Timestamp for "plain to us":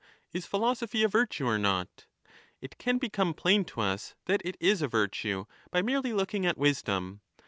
3.35-4.15